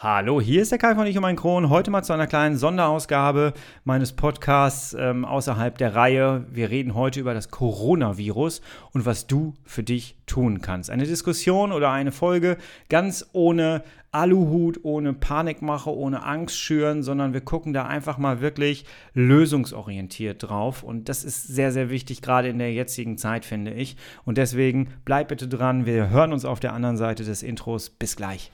Hallo, 0.00 0.40
hier 0.40 0.62
ist 0.62 0.70
der 0.70 0.78
Kai 0.78 0.94
von 0.94 1.08
Ich 1.08 1.16
und 1.16 1.22
mein 1.22 1.34
Kron. 1.34 1.70
Heute 1.70 1.90
mal 1.90 2.04
zu 2.04 2.12
einer 2.12 2.28
kleinen 2.28 2.56
Sonderausgabe 2.56 3.52
meines 3.82 4.12
Podcasts 4.12 4.94
ähm, 4.96 5.24
außerhalb 5.24 5.76
der 5.76 5.96
Reihe. 5.96 6.46
Wir 6.52 6.70
reden 6.70 6.94
heute 6.94 7.18
über 7.18 7.34
das 7.34 7.50
Coronavirus 7.50 8.60
und 8.92 9.06
was 9.06 9.26
du 9.26 9.54
für 9.64 9.82
dich 9.82 10.16
tun 10.26 10.60
kannst. 10.60 10.88
Eine 10.88 11.04
Diskussion 11.04 11.72
oder 11.72 11.90
eine 11.90 12.12
Folge 12.12 12.58
ganz 12.88 13.28
ohne 13.32 13.82
Aluhut, 14.12 14.84
ohne 14.84 15.14
Panikmache, 15.14 15.92
ohne 15.92 16.22
Angst 16.22 16.56
schüren, 16.56 17.02
sondern 17.02 17.32
wir 17.32 17.40
gucken 17.40 17.72
da 17.72 17.86
einfach 17.86 18.18
mal 18.18 18.40
wirklich 18.40 18.84
lösungsorientiert 19.14 20.44
drauf. 20.44 20.84
Und 20.84 21.08
das 21.08 21.24
ist 21.24 21.48
sehr, 21.48 21.72
sehr 21.72 21.90
wichtig, 21.90 22.22
gerade 22.22 22.46
in 22.46 22.60
der 22.60 22.72
jetzigen 22.72 23.18
Zeit, 23.18 23.44
finde 23.44 23.72
ich. 23.72 23.96
Und 24.24 24.38
deswegen 24.38 24.90
bleib 25.04 25.26
bitte 25.26 25.48
dran. 25.48 25.86
Wir 25.86 26.08
hören 26.08 26.32
uns 26.32 26.44
auf 26.44 26.60
der 26.60 26.72
anderen 26.72 26.96
Seite 26.96 27.24
des 27.24 27.42
Intros. 27.42 27.90
Bis 27.90 28.14
gleich. 28.14 28.52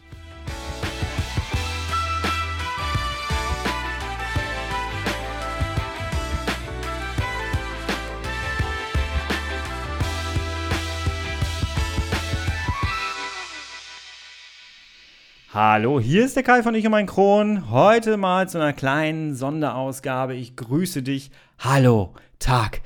Hallo, 15.54 16.00
hier 16.00 16.24
ist 16.24 16.34
der 16.34 16.42
Kai 16.42 16.64
von 16.64 16.74
Ich 16.74 16.84
und 16.84 16.90
mein 16.90 17.06
Kron. 17.06 17.70
Heute 17.70 18.16
mal 18.16 18.48
zu 18.48 18.58
einer 18.58 18.72
kleinen 18.72 19.36
Sonderausgabe. 19.36 20.34
Ich 20.34 20.56
grüße 20.56 21.04
dich. 21.04 21.30
Hallo, 21.60 22.12
Tag. 22.40 22.80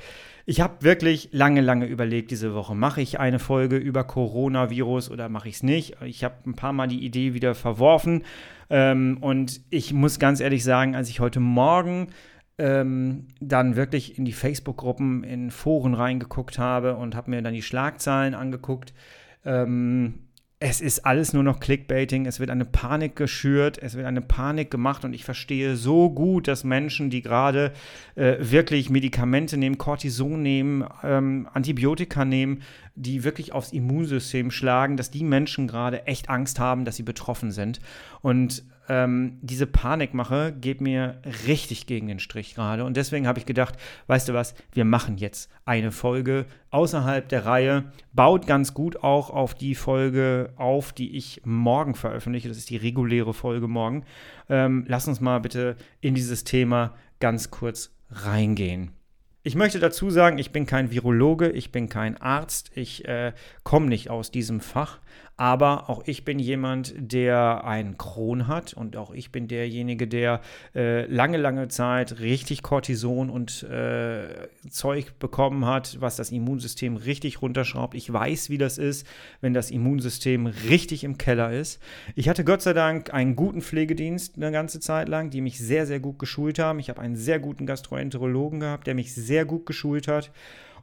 Ich 0.45 0.61
habe 0.61 0.83
wirklich 0.83 1.31
lange, 1.33 1.63
lange 1.63 1.87
überlegt 1.87 2.31
diese 2.31 2.53
Woche. 2.53 2.75
Mache 2.75 3.01
ich 3.01 3.19
eine 3.19 3.39
Folge 3.39 3.79
über 3.79 4.05
Coronavirus 4.05 5.11
oder 5.11 5.31
mache 5.31 5.49
ich 5.49 5.55
es 5.55 5.63
nicht? 5.63 5.97
Ich 6.05 6.25
habe 6.25 6.35
ein 6.45 6.57
paar 6.57 6.75
Mal 6.75 6.89
die 6.89 7.03
Idee 7.03 7.33
wieder 7.33 7.55
verworfen. 7.55 8.25
Ähm, 8.69 9.16
und 9.23 9.63
ich 9.71 9.95
muss 9.95 10.19
ganz 10.19 10.41
ehrlich 10.41 10.63
sagen, 10.63 10.95
als 10.95 11.09
ich 11.09 11.21
heute 11.21 11.41
Morgen 11.41 12.09
ähm, 12.59 13.29
dann 13.41 13.77
wirklich 13.77 14.19
in 14.19 14.27
die 14.27 14.35
Facebook-Gruppen, 14.35 15.25
in 15.25 15.51
Foren 15.51 15.95
reingeguckt 15.95 16.59
habe 16.59 16.97
und 16.97 17.15
habe 17.15 17.30
mir 17.30 17.41
dann 17.41 17.55
die 17.55 17.63
Schlagzeilen 17.63 18.35
angeguckt, 18.35 18.93
ähm, 19.47 20.27
es 20.60 20.80
ist 20.80 21.06
alles 21.06 21.32
nur 21.32 21.45
noch 21.45 21.60
Clickbaiting, 21.60 22.26
es 22.26 22.40
wird 22.40 22.51
eine 22.51 22.64
Panik 22.64 23.14
geschürt, 23.14 23.78
es 23.80 23.95
wird 23.95 24.06
eine 24.06 24.20
Panik 24.20 24.73
gemacht. 24.73 25.04
Und 25.04 25.12
ich 25.12 25.24
verstehe 25.24 25.76
so 25.76 26.10
gut, 26.10 26.48
dass 26.48 26.64
Menschen, 26.64 27.10
die 27.10 27.23
gerade 27.23 27.73
äh, 28.16 28.37
wirklich 28.40 28.90
Medikamente 28.90 29.56
nehmen, 29.56 29.79
Cortison 29.79 30.42
nehmen, 30.42 30.84
ähm, 31.04 31.48
Antibiotika 31.52 32.24
nehmen, 32.24 32.62
die 32.96 33.23
wirklich 33.23 33.52
aufs 33.52 33.73
Immunsystem 33.73 34.51
schlagen, 34.51 34.96
dass 34.96 35.12
die 35.12 35.23
Menschen 35.23 35.68
gerade 35.68 36.09
echt 36.09 36.29
Angst 36.29 36.59
haben, 36.59 36.84
dass 36.84 36.96
sie 36.96 37.04
betroffen 37.04 37.52
sind. 37.52 37.79
Und 38.20 38.64
ähm, 38.89 39.39
diese 39.43 39.67
Panikmache 39.67 40.53
geht 40.53 40.81
mir 40.81 41.21
richtig 41.47 41.87
gegen 41.87 42.09
den 42.09 42.19
Strich 42.19 42.55
gerade. 42.55 42.85
Und 42.85 42.97
deswegen 42.97 43.27
habe 43.27 43.39
ich 43.39 43.47
gedacht, 43.47 43.75
weißt 44.07 44.29
du 44.29 44.35
was, 44.35 44.55
wir 44.73 44.85
machen 44.85 45.19
jetzt 45.19 45.51
eine 45.65 45.93
Folge 45.93 46.47
außerhalb 46.71 47.29
der 47.29 47.45
Reihe. 47.45 47.93
Baut 48.13 48.47
ganz 48.47 48.75
gut 48.75 49.03
auch 49.03 49.31
auf 49.31 49.55
die 49.55 49.75
Folge 49.75 50.53
auf, 50.57 50.93
die 50.93 51.16
ich 51.16 51.43
morgen 51.45 51.95
veröffentliche. 51.95 52.49
Das 52.49 52.57
ist 52.57 52.71
die 52.71 52.77
reguläre 52.77 53.35
Folge 53.35 53.69
morgen. 53.69 54.05
Ähm, 54.49 54.85
lass 54.89 55.07
uns 55.07 55.21
mal 55.21 55.39
bitte 55.41 55.77
in 56.01 56.15
dieses 56.15 56.45
Thema 56.45 56.95
ganz 57.21 57.51
kurz 57.51 57.91
reingehen. 58.11 58.93
Ich 59.45 59.55
möchte 59.55 59.79
dazu 59.79 60.11
sagen, 60.11 60.39
ich 60.39 60.51
bin 60.51 60.66
kein 60.66 60.91
Virologe, 60.91 61.49
ich 61.51 61.73
bin 61.73 61.89
kein 61.89 62.21
Arzt, 62.21 62.71
ich 62.75 63.07
äh, 63.07 63.33
komme 63.63 63.87
nicht 63.87 64.11
aus 64.11 64.31
diesem 64.31 64.61
Fach, 64.61 64.99
aber 65.39 65.89
auch 65.89 66.03
ich 66.05 66.27
bin 66.27 66.39
jemand, 66.39 66.93
der 66.99 67.65
einen 67.65 67.97
Kron 67.97 68.47
hat 68.47 68.75
und 68.75 68.97
auch 68.97 69.12
ich 69.12 69.33
bin 69.33 69.49
derjenige, 69.49 70.06
der 70.06 70.43
äh, 70.75 71.06
lange, 71.06 71.39
lange 71.39 71.69
Zeit 71.69 72.21
richtig 72.21 72.62
Cortison 72.62 73.31
und 73.31 73.62
äh, 73.62 74.49
Zeug 74.69 75.19
bekommen 75.19 75.65
hat, 75.65 75.97
was 76.00 76.16
das 76.16 76.31
Immunsystem 76.31 76.97
richtig 76.97 77.41
runterschraubt. 77.41 77.94
Ich 77.94 78.12
weiß, 78.12 78.50
wie 78.50 78.59
das 78.59 78.77
ist, 78.77 79.06
wenn 79.41 79.54
das 79.54 79.71
Immunsystem 79.71 80.47
richtig 80.47 81.04
im 81.04 81.16
Keller 81.16 81.53
ist. 81.53 81.81
Ich 82.16 82.28
hatte 82.28 82.44
Gott 82.44 82.60
sei 82.60 82.75
Dank 82.75 83.15
einen 83.15 83.34
guten 83.34 83.62
Pflegedienst 83.62 84.37
eine 84.37 84.53
ganze 84.53 84.78
Zeit 84.78 85.09
lang, 85.09 85.31
die 85.31 85.41
mich 85.41 85.59
sehr, 85.59 85.87
sehr 85.87 86.00
gut 86.00 86.19
geschult 86.19 86.59
haben. 86.59 86.81
Ich 86.81 86.91
habe 86.91 87.00
einen 87.00 87.16
sehr 87.16 87.38
guten 87.38 87.65
Gastroenterologen 87.65 88.60
gehabt, 88.60 88.87
der 88.87 88.94
mich 88.94 89.15
sehr 89.15 89.38
sehr 89.38 89.44
gut 89.44 89.66
geschult 89.66 90.09
hat. 90.09 90.32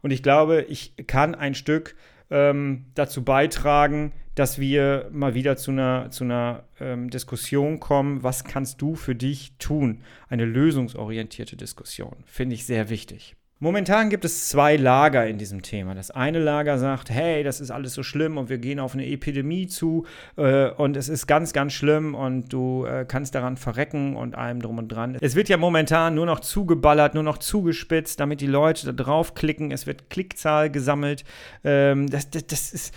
Und 0.02 0.12
ich 0.12 0.24
glaube, 0.24 0.66
ich 0.70 0.94
kann 1.08 1.36
ein 1.36 1.56
Stück 1.56 1.96
ähm, 2.30 2.86
dazu 2.96 3.24
beitragen, 3.24 4.14
dass 4.36 4.60
wir 4.60 5.10
mal 5.12 5.34
wieder 5.34 5.56
zu 5.56 5.72
einer, 5.72 6.12
zu 6.12 6.26
einer 6.26 6.64
ähm, 6.80 7.10
Diskussion 7.10 7.80
kommen, 7.80 8.22
was 8.24 8.44
kannst 8.44 8.82
du 8.82 8.96
für 8.96 9.16
dich 9.16 9.54
tun? 9.58 10.02
Eine 10.28 10.46
lösungsorientierte 10.46 11.56
Diskussion. 11.56 12.18
Finde 12.26 12.56
ich 12.56 12.66
sehr 12.66 12.90
wichtig. 12.90 13.36
Momentan 13.60 14.10
gibt 14.10 14.26
es 14.26 14.50
zwei 14.50 14.76
Lager 14.76 15.26
in 15.28 15.38
diesem 15.38 15.62
Thema. 15.62 15.96
Das 15.96 16.12
eine 16.12 16.40
Lager 16.40 16.78
sagt, 16.78 17.10
hey, 17.10 17.42
das 17.42 17.62
ist 17.62 17.72
alles 17.72 17.94
so 17.94 18.04
schlimm 18.04 18.38
und 18.38 18.50
wir 18.50 18.58
gehen 18.58 18.82
auf 18.82 18.96
eine 18.96 19.08
Epidemie 19.08 19.68
zu 19.68 20.06
äh, 20.36 20.72
und 20.72 20.98
es 20.98 21.08
ist 21.08 21.26
ganz, 21.26 21.54
ganz 21.54 21.72
schlimm 21.72 22.16
und 22.16 22.52
du 22.52 22.84
äh, 22.84 23.06
kannst 23.08 23.34
daran 23.34 23.56
verrecken 23.56 24.18
und 24.18 24.36
allem 24.36 24.62
drum 24.62 24.78
und 24.78 24.90
dran. 24.90 25.18
Es 25.22 25.36
wird 25.36 25.48
ja 25.48 25.56
momentan 25.56 26.16
nur 26.16 26.26
noch 26.26 26.42
zugeballert, 26.42 27.14
nur 27.14 27.24
noch 27.24 27.38
zugespitzt, 27.38 28.20
damit 28.20 28.42
die 28.42 28.48
Leute 28.48 28.88
da 28.88 29.04
draufklicken. 29.04 29.72
Es 29.72 29.88
wird 29.88 30.10
Klickzahl 30.10 30.70
gesammelt. 30.70 31.24
Ähm, 31.64 32.10
das, 32.10 32.30
das, 32.30 32.48
das 32.48 32.74
ist 32.74 32.94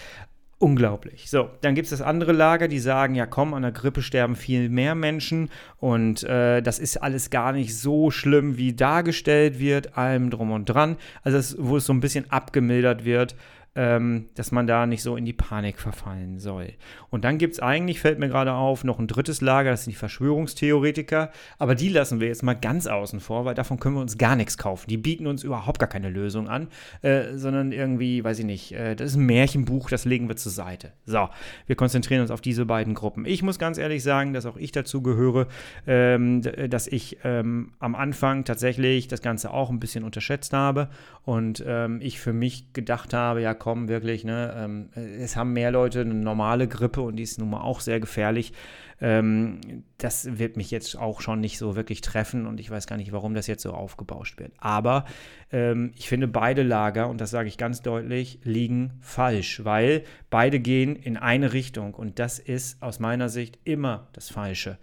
Unglaublich. 0.61 1.31
So, 1.31 1.51
dann 1.61 1.77
gibt 1.77 1.85
es 1.85 1.91
das 1.91 2.03
andere 2.03 2.33
Lager, 2.33 2.67
die 2.67 2.81
sagen, 2.81 3.15
ja 3.15 3.27
komm, 3.27 3.55
an 3.55 3.63
der 3.63 3.71
Grippe 3.71 4.03
sterben 4.03 4.35
viel 4.35 4.69
mehr 4.69 4.97
Menschen 4.97 5.51
und 5.79 6.25
äh, 6.25 6.63
das 6.63 6.81
ist 6.81 6.97
alles 6.97 7.31
gar 7.31 7.53
nicht 7.53 7.79
so 7.79 8.11
schlimm, 8.11 8.57
wie 8.57 8.73
dargestellt 8.73 9.61
wird, 9.61 9.97
allem 9.97 10.31
drum 10.31 10.51
und 10.51 10.65
dran. 10.65 10.97
Also 11.23 11.39
es, 11.39 11.57
wo 11.61 11.77
es 11.77 11.87
so 11.87 11.93
ein 11.93 12.01
bisschen 12.01 12.29
abgemildert 12.33 13.05
wird 13.05 13.37
ähm, 13.79 14.27
dass 14.35 14.51
man 14.51 14.67
da 14.67 14.87
nicht 14.87 15.05
so 15.05 15.15
in 15.15 15.25
die 15.25 15.33
Panik 15.33 15.79
verfallen 15.79 16.41
soll. 16.41 16.73
Und 17.11 17.25
dann 17.25 17.39
gibt 17.39 17.55
es 17.55 17.61
eigentlich, 17.61 18.01
fällt 18.01 18.19
mir 18.19 18.27
gerade 18.27 18.53
auf, 18.53 18.83
noch 18.83 18.99
ein 18.99 19.07
drittes 19.07 19.41
Lager, 19.41 19.71
das 19.71 19.85
sind 19.85 19.93
die 19.93 19.99
Verschwörungstheoretiker. 19.99 21.31
Aber 21.59 21.77
die 21.77 21.89
lassen 21.89 22.19
wir 22.19 22.27
jetzt 22.27 22.43
mal 22.43 22.55
ganz 22.55 22.89
außen 22.89 23.21
vor, 23.21 23.45
weil 23.45 23.55
davon 23.55 23.79
können 23.79 23.95
wir 23.95 24.01
uns 24.01 24.19
gar 24.19 24.35
nichts 24.35 24.59
kaufen. 24.59 24.89
Die 24.89 24.97
bieten 24.97 25.29
uns 25.29 25.45
überhaupt 25.45 25.79
gar 25.79 25.89
keine 25.89 26.11
Lösung 26.11 26.49
an, 26.49 26.67
äh, 27.03 27.37
sondern 27.37 27.71
irgendwie, 27.71 28.25
weiß 28.25 28.41
ich 28.41 28.45
nicht, 28.45 28.73
äh, 28.73 28.97
das 28.97 29.13
ist 29.13 29.17
ein 29.17 29.27
Märchenbuch, 29.27 29.89
das 29.91 30.05
legen 30.05 30.29
wir 30.29 30.35
zur 30.35 30.51
Seite. 30.51 30.93
So, 31.07 31.29
wir 31.69 31.77
konzentrieren 31.77 32.23
uns 32.23 32.33
auf 32.33 32.41
diese 32.41 32.67
beiden 32.67 32.95
Gruppen. 32.95 33.27
Ich 33.27 33.45
muss 33.45 33.61
ganz 33.61 33.79
ehrlich 33.79 34.03
sagen, 34.03 34.33
dass 34.33 34.45
auch 34.45 34.57
ich 34.57 34.73
dazu 34.73 35.03
gehöre, 35.03 35.47
ähm, 35.87 36.43
dass 36.43 36.89
ich 36.89 37.19
ähm, 37.23 37.75
am 37.79 37.95
Anfang 37.95 38.45
tatsächlich 38.45 39.07
das 39.07 39.23
Ganze 39.23 39.53
auch 39.53 39.71
ein 39.71 39.79
bisschen 39.79 40.03
unterschätzt 40.03 40.53
habe 40.53 40.89
und 41.25 41.63
ähm, 41.65 42.01
ich 42.03 42.19
für 42.19 42.33
mich 42.33 42.73
gedacht 42.73 43.15
habe, 43.15 43.41
ja 43.41 43.55
komm, 43.55 43.68
kommen, 43.69 43.89
wirklich. 43.89 44.25
Ne? 44.25 44.55
Ähm, 44.57 44.89
es 44.95 45.37
haben 45.37 45.53
mehr 45.53 45.71
Leute 45.71 46.01
eine 46.01 46.15
normale 46.15 46.69
Grippe 46.69 47.03
und 47.03 47.17
die 47.17 47.23
ist 47.23 47.39
nun 47.39 47.51
mal 47.51 47.61
auch 47.61 47.81
sehr 47.81 48.01
gefährlich. 48.01 48.55
Ähm, 48.99 49.61
das 49.99 50.39
wird 50.39 50.57
mich 50.57 50.71
jetzt 50.71 50.97
auch 50.97 51.21
schon 51.21 51.41
nicht 51.41 51.59
so 51.59 51.77
wirklich 51.77 52.01
treffen 52.01 52.47
und 52.47 52.61
ich 52.61 52.71
weiß 52.71 52.87
gar 52.87 52.97
nicht, 52.97 53.13
warum 53.13 53.35
das 53.35 53.47
jetzt 53.47 53.63
so 53.63 53.75
aufgebauscht 53.75 54.41
wird. 54.41 54.53
Aber 54.57 55.05
ähm, 55.53 55.93
ich 55.97 56.09
finde, 56.09 56.29
beide 56.29 56.63
Lager, 56.63 57.11
und 57.11 57.21
das 57.21 57.29
sage 57.29 57.49
ich 57.49 57.59
ganz 57.59 57.83
deutlich, 57.83 58.41
liegen 58.43 58.95
falsch, 59.03 59.63
weil 59.67 60.03
beide 60.31 60.59
gehen 60.59 60.97
in 60.97 61.19
eine 61.19 61.53
Richtung 61.53 61.93
und 61.93 62.19
das 62.19 62.39
ist 62.39 62.83
aus 62.83 63.01
meiner 63.01 63.29
Sicht 63.29 63.59
immer 63.65 64.09
das 64.15 64.31
Falsche. 64.31 64.79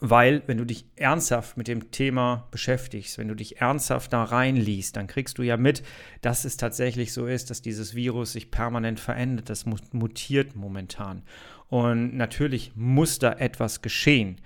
Weil, 0.00 0.42
wenn 0.46 0.58
du 0.58 0.64
dich 0.64 0.86
ernsthaft 0.94 1.56
mit 1.56 1.66
dem 1.66 1.90
Thema 1.90 2.46
beschäftigst, 2.52 3.18
wenn 3.18 3.26
du 3.26 3.34
dich 3.34 3.60
ernsthaft 3.60 4.12
da 4.12 4.22
reinliest, 4.22 4.96
dann 4.96 5.08
kriegst 5.08 5.38
du 5.38 5.42
ja 5.42 5.56
mit, 5.56 5.82
dass 6.20 6.44
es 6.44 6.56
tatsächlich 6.56 7.12
so 7.12 7.26
ist, 7.26 7.50
dass 7.50 7.62
dieses 7.62 7.96
Virus 7.96 8.32
sich 8.32 8.52
permanent 8.52 9.00
verändert, 9.00 9.50
das 9.50 9.66
mutiert 9.66 10.54
momentan. 10.54 11.22
Und 11.68 12.16
natürlich 12.16 12.72
muss 12.76 13.18
da 13.18 13.32
etwas 13.32 13.82
geschehen. 13.82 14.40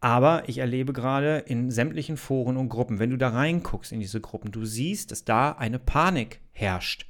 Aber 0.00 0.48
ich 0.48 0.58
erlebe 0.58 0.92
gerade 0.92 1.38
in 1.38 1.70
sämtlichen 1.70 2.16
Foren 2.16 2.56
und 2.56 2.68
Gruppen, 2.68 2.98
wenn 2.98 3.10
du 3.10 3.16
da 3.16 3.30
reinguckst 3.30 3.92
in 3.92 4.00
diese 4.00 4.20
Gruppen, 4.20 4.52
du 4.52 4.64
siehst, 4.64 5.10
dass 5.10 5.24
da 5.24 5.52
eine 5.52 5.78
Panik 5.78 6.40
herrscht. 6.52 7.06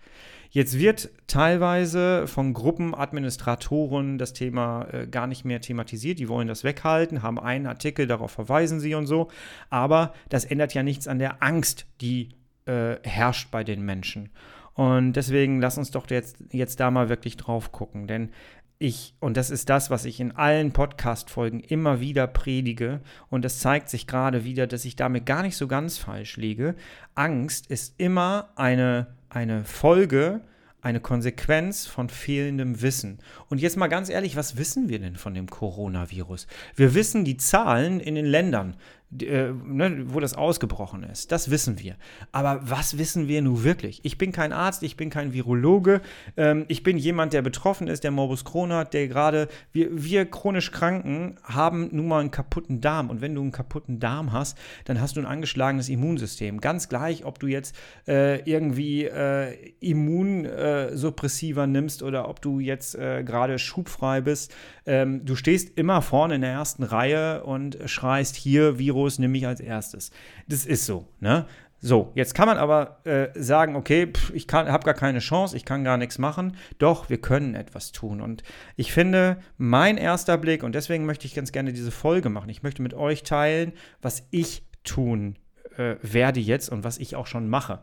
Jetzt 0.50 0.78
wird 0.78 1.10
teilweise 1.26 2.26
von 2.26 2.54
Gruppenadministratoren 2.54 4.16
das 4.18 4.32
Thema 4.32 4.88
äh, 4.92 5.06
gar 5.06 5.26
nicht 5.26 5.44
mehr 5.44 5.60
thematisiert. 5.60 6.18
Die 6.18 6.28
wollen 6.28 6.48
das 6.48 6.64
weghalten, 6.64 7.22
haben 7.22 7.38
einen 7.38 7.66
Artikel, 7.66 8.06
darauf 8.06 8.30
verweisen 8.30 8.80
sie 8.80 8.94
und 8.94 9.06
so. 9.06 9.28
Aber 9.68 10.14
das 10.28 10.44
ändert 10.44 10.72
ja 10.74 10.82
nichts 10.82 11.06
an 11.06 11.18
der 11.18 11.42
Angst, 11.42 11.86
die 12.00 12.30
äh, 12.64 12.96
herrscht 13.02 13.50
bei 13.50 13.62
den 13.62 13.82
Menschen. 13.82 14.30
Und 14.78 15.14
deswegen 15.14 15.60
lass 15.60 15.76
uns 15.76 15.90
doch 15.90 16.08
jetzt, 16.08 16.36
jetzt 16.52 16.78
da 16.78 16.90
mal 16.92 17.08
wirklich 17.08 17.36
drauf 17.36 17.72
gucken. 17.72 18.06
Denn 18.06 18.30
ich, 18.78 19.14
und 19.20 19.36
das 19.36 19.50
ist 19.50 19.68
das, 19.68 19.90
was 19.90 20.04
ich 20.04 20.20
in 20.20 20.32
allen 20.32 20.72
Podcast-Folgen 20.72 21.60
immer 21.60 22.00
wieder 22.00 22.26
predige, 22.26 23.00
und 23.28 23.44
es 23.44 23.58
zeigt 23.58 23.88
sich 23.88 24.06
gerade 24.06 24.44
wieder, 24.44 24.66
dass 24.66 24.84
ich 24.84 24.96
damit 24.96 25.26
gar 25.26 25.42
nicht 25.42 25.56
so 25.56 25.66
ganz 25.66 25.98
falsch 25.98 26.36
liege. 26.36 26.74
Angst 27.14 27.66
ist 27.66 27.94
immer 27.98 28.50
eine 28.56 29.08
eine 29.30 29.64
Folge 29.64 30.40
eine 30.80 31.00
Konsequenz 31.00 31.86
von 31.86 32.08
fehlendem 32.08 32.80
Wissen. 32.80 33.18
Und 33.48 33.60
jetzt 33.60 33.76
mal 33.76 33.88
ganz 33.88 34.08
ehrlich, 34.08 34.36
was 34.36 34.56
wissen 34.56 34.88
wir 34.88 35.00
denn 35.00 35.16
von 35.16 35.34
dem 35.34 35.48
Coronavirus? 35.48 36.46
Wir 36.76 36.94
wissen 36.94 37.24
die 37.24 37.36
Zahlen 37.36 37.98
in 37.98 38.14
den 38.14 38.24
Ländern 38.24 38.76
äh, 39.10 39.52
ne, 39.64 40.04
wo 40.08 40.20
das 40.20 40.34
ausgebrochen 40.34 41.02
ist. 41.02 41.32
Das 41.32 41.50
wissen 41.50 41.78
wir. 41.78 41.96
Aber 42.30 42.60
was 42.62 42.98
wissen 42.98 43.26
wir 43.26 43.40
nun 43.40 43.64
wirklich? 43.64 44.00
Ich 44.02 44.18
bin 44.18 44.32
kein 44.32 44.52
Arzt, 44.52 44.82
ich 44.82 44.98
bin 44.98 45.08
kein 45.08 45.32
Virologe, 45.32 46.02
ähm, 46.36 46.66
ich 46.68 46.82
bin 46.82 46.98
jemand, 46.98 47.32
der 47.32 47.40
betroffen 47.40 47.88
ist, 47.88 48.04
der 48.04 48.10
Morbus 48.10 48.44
Crohn 48.44 48.70
hat, 48.70 48.92
der 48.92 49.08
gerade, 49.08 49.48
wir, 49.72 49.88
wir 49.90 50.26
chronisch 50.26 50.72
Kranken 50.72 51.36
haben 51.42 51.88
nun 51.90 52.08
mal 52.08 52.20
einen 52.20 52.30
kaputten 52.30 52.82
Darm. 52.82 53.08
Und 53.08 53.22
wenn 53.22 53.34
du 53.34 53.40
einen 53.40 53.50
kaputten 53.50 53.98
Darm 53.98 54.32
hast, 54.32 54.58
dann 54.84 55.00
hast 55.00 55.16
du 55.16 55.20
ein 55.20 55.26
angeschlagenes 55.26 55.88
Immunsystem. 55.88 56.60
Ganz 56.60 56.90
gleich, 56.90 57.24
ob 57.24 57.38
du 57.38 57.46
jetzt 57.46 57.74
äh, 58.06 58.42
irgendwie 58.42 59.06
äh, 59.06 59.54
Immunsuppressiva 59.80 61.66
nimmst 61.66 62.02
oder 62.02 62.28
ob 62.28 62.42
du 62.42 62.60
jetzt 62.60 62.94
äh, 62.94 63.24
gerade 63.24 63.58
schubfrei 63.58 64.20
bist. 64.20 64.54
Ähm, 64.84 65.24
du 65.24 65.34
stehst 65.34 65.78
immer 65.78 66.02
vorne 66.02 66.34
in 66.34 66.42
der 66.42 66.52
ersten 66.52 66.82
Reihe 66.82 67.42
und 67.44 67.78
schreist 67.86 68.36
hier 68.36 68.78
Virus 68.78 68.97
Virus 68.98 69.18
nehme 69.18 69.38
ich 69.38 69.46
als 69.46 69.60
erstes. 69.60 70.10
Das 70.48 70.66
ist 70.66 70.86
so, 70.86 71.08
ne? 71.20 71.46
So, 71.80 72.10
jetzt 72.16 72.34
kann 72.34 72.48
man 72.48 72.58
aber 72.58 72.98
äh, 73.04 73.28
sagen, 73.40 73.76
okay, 73.76 74.08
pff, 74.08 74.32
ich 74.34 74.48
habe 74.52 74.84
gar 74.84 74.94
keine 74.94 75.20
Chance, 75.20 75.56
ich 75.56 75.64
kann 75.64 75.84
gar 75.84 75.96
nichts 75.96 76.18
machen. 76.18 76.56
Doch, 76.78 77.08
wir 77.08 77.20
können 77.20 77.54
etwas 77.54 77.92
tun. 77.92 78.20
Und 78.20 78.42
ich 78.74 78.92
finde, 78.92 79.38
mein 79.58 79.96
erster 79.96 80.38
Blick, 80.38 80.64
und 80.64 80.74
deswegen 80.74 81.06
möchte 81.06 81.26
ich 81.26 81.36
ganz 81.36 81.52
gerne 81.52 81.72
diese 81.72 81.92
Folge 81.92 82.30
machen, 82.30 82.50
ich 82.50 82.64
möchte 82.64 82.82
mit 82.82 82.94
euch 82.94 83.22
teilen, 83.22 83.72
was 84.02 84.26
ich 84.32 84.64
tun 84.82 85.36
äh, 85.76 85.96
werde 86.02 86.40
jetzt 86.40 86.68
und 86.68 86.82
was 86.82 86.98
ich 86.98 87.14
auch 87.14 87.28
schon 87.28 87.48
mache. 87.48 87.82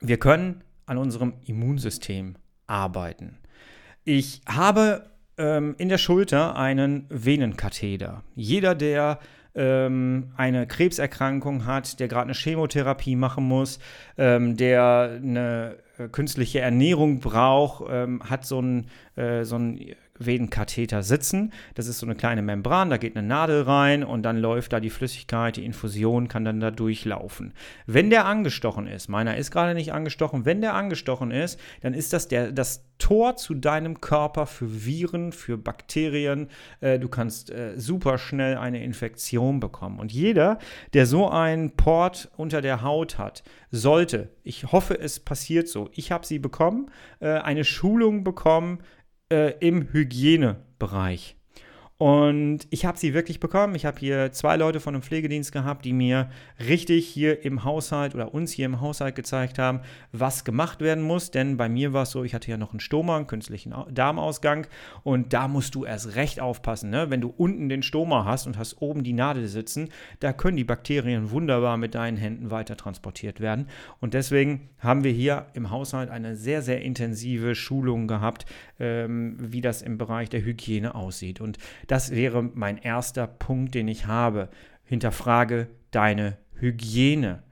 Wir 0.00 0.18
können 0.18 0.62
an 0.86 0.98
unserem 0.98 1.34
Immunsystem 1.44 2.36
arbeiten. 2.68 3.38
Ich 4.04 4.40
habe 4.48 5.10
ähm, 5.36 5.74
in 5.78 5.88
der 5.88 5.98
Schulter 5.98 6.54
einen 6.54 7.06
Venenkatheter. 7.08 8.22
Jeder, 8.36 8.76
der 8.76 9.18
ähm, 9.56 10.32
eine 10.36 10.66
Krebserkrankung 10.66 11.66
hat, 11.66 11.98
der 11.98 12.08
gerade 12.08 12.24
eine 12.24 12.34
Chemotherapie 12.34 13.16
machen 13.16 13.44
muss, 13.44 13.78
ähm, 14.18 14.56
der 14.56 15.18
eine 15.22 15.76
äh, 15.98 16.08
künstliche 16.08 16.60
Ernährung 16.60 17.20
braucht, 17.20 17.84
ähm, 17.90 18.22
hat 18.28 18.44
so 18.44 18.58
einen 18.58 18.88
äh, 19.16 19.44
so 19.44 19.58
Venenkatheter 20.18 21.02
sitzen. 21.02 21.52
Das 21.74 21.86
ist 21.86 21.98
so 21.98 22.06
eine 22.06 22.14
kleine 22.14 22.42
Membran, 22.42 22.90
da 22.90 22.96
geht 22.96 23.16
eine 23.16 23.26
Nadel 23.26 23.62
rein 23.62 24.04
und 24.04 24.22
dann 24.22 24.38
läuft 24.38 24.72
da 24.72 24.80
die 24.80 24.90
Flüssigkeit, 24.90 25.56
die 25.56 25.64
Infusion 25.64 26.28
kann 26.28 26.44
dann 26.44 26.60
da 26.60 26.70
durchlaufen. 26.70 27.52
Wenn 27.86 28.10
der 28.10 28.26
angestochen 28.26 28.86
ist, 28.86 29.08
meiner 29.08 29.36
ist 29.36 29.50
gerade 29.50 29.74
nicht 29.74 29.92
angestochen, 29.92 30.44
wenn 30.44 30.60
der 30.60 30.74
angestochen 30.74 31.30
ist, 31.30 31.58
dann 31.82 31.94
ist 31.94 32.12
das 32.12 32.28
der, 32.28 32.52
das 32.52 32.84
Tor 32.98 33.36
zu 33.36 33.54
deinem 33.54 34.00
Körper 34.00 34.46
für 34.46 34.86
Viren, 34.86 35.32
für 35.32 35.58
Bakterien. 35.58 36.48
Äh, 36.80 36.98
du 36.98 37.08
kannst 37.08 37.50
äh, 37.50 37.74
super 37.76 38.16
schnell 38.16 38.56
eine 38.56 38.82
Infektion 38.82 39.45
bekommen. 39.52 39.98
Und 39.98 40.12
jeder, 40.12 40.58
der 40.94 41.06
so 41.06 41.28
einen 41.28 41.76
Port 41.76 42.30
unter 42.36 42.60
der 42.60 42.82
Haut 42.82 43.18
hat, 43.18 43.42
sollte, 43.70 44.30
ich 44.42 44.72
hoffe, 44.72 44.98
es 44.98 45.20
passiert 45.20 45.68
so, 45.68 45.88
ich 45.92 46.12
habe 46.12 46.26
sie 46.26 46.38
bekommen, 46.38 46.90
äh, 47.20 47.28
eine 47.28 47.64
Schulung 47.64 48.24
bekommen, 48.24 48.80
äh, 49.30 49.54
im 49.58 49.92
Hygienebereich. 49.92 51.36
Und 51.98 52.66
ich 52.68 52.84
habe 52.84 52.98
sie 52.98 53.14
wirklich 53.14 53.40
bekommen. 53.40 53.74
Ich 53.74 53.86
habe 53.86 53.98
hier 53.98 54.30
zwei 54.30 54.56
Leute 54.58 54.80
von 54.80 54.94
einem 54.94 55.02
Pflegedienst 55.02 55.50
gehabt, 55.50 55.86
die 55.86 55.94
mir 55.94 56.28
richtig 56.68 57.08
hier 57.08 57.42
im 57.42 57.64
Haushalt 57.64 58.14
oder 58.14 58.34
uns 58.34 58.52
hier 58.52 58.66
im 58.66 58.82
Haushalt 58.82 59.14
gezeigt 59.14 59.58
haben, 59.58 59.80
was 60.12 60.44
gemacht 60.44 60.82
werden 60.82 61.02
muss. 61.02 61.30
Denn 61.30 61.56
bei 61.56 61.70
mir 61.70 61.94
war 61.94 62.02
es 62.02 62.10
so, 62.10 62.22
ich 62.22 62.34
hatte 62.34 62.50
ja 62.50 62.58
noch 62.58 62.72
einen 62.72 62.80
Stoma, 62.80 63.16
einen 63.16 63.26
künstlichen 63.26 63.74
Darmausgang. 63.90 64.66
Und 65.04 65.32
da 65.32 65.48
musst 65.48 65.74
du 65.74 65.86
erst 65.86 66.16
recht 66.16 66.38
aufpassen. 66.38 66.90
Ne? 66.90 67.08
Wenn 67.08 67.22
du 67.22 67.32
unten 67.34 67.70
den 67.70 67.82
Stoma 67.82 68.26
hast 68.26 68.46
und 68.46 68.58
hast 68.58 68.82
oben 68.82 69.02
die 69.02 69.14
Nadel 69.14 69.48
sitzen, 69.48 69.88
da 70.20 70.34
können 70.34 70.58
die 70.58 70.64
Bakterien 70.64 71.30
wunderbar 71.30 71.78
mit 71.78 71.94
deinen 71.94 72.18
Händen 72.18 72.50
weiter 72.50 72.76
transportiert 72.76 73.40
werden. 73.40 73.68
Und 74.00 74.12
deswegen 74.12 74.68
haben 74.80 75.02
wir 75.02 75.12
hier 75.12 75.46
im 75.54 75.70
Haushalt 75.70 76.10
eine 76.10 76.36
sehr, 76.36 76.60
sehr 76.60 76.82
intensive 76.82 77.54
Schulung 77.54 78.06
gehabt, 78.06 78.44
ähm, 78.78 79.36
wie 79.40 79.62
das 79.62 79.80
im 79.80 79.96
Bereich 79.96 80.28
der 80.28 80.44
Hygiene 80.44 80.94
aussieht. 80.94 81.40
Und 81.40 81.56
das 81.86 82.10
wäre 82.10 82.42
mein 82.42 82.78
erster 82.78 83.26
Punkt, 83.26 83.74
den 83.74 83.88
ich 83.88 84.06
habe. 84.06 84.48
Hinterfrage 84.84 85.68
deine 85.90 86.36
Hygiene. 86.54 87.42